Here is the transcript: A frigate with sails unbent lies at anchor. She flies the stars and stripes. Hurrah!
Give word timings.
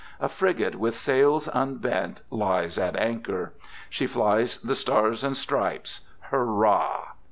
A 0.19 0.27
frigate 0.27 0.73
with 0.77 0.95
sails 0.97 1.47
unbent 1.53 2.21
lies 2.31 2.79
at 2.79 2.95
anchor. 2.95 3.53
She 3.87 4.07
flies 4.07 4.57
the 4.57 4.73
stars 4.73 5.23
and 5.23 5.37
stripes. 5.37 6.01
Hurrah! 6.31 7.09